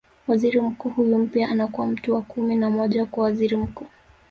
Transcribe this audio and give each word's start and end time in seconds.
Waziri 0.27 0.61
mkuu 0.61 0.89
huyu 0.89 1.17
mpya 1.17 1.49
anakuwa 1.49 1.87
mtu 1.87 2.13
wa 2.13 2.21
kumi 2.21 2.55
na 2.55 2.69
moja 2.69 3.05
kuwa 3.05 3.23
Waziri 3.25 3.57
Mkuu 3.57 3.87